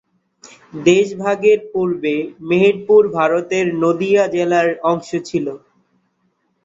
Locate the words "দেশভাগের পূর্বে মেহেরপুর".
0.85-3.01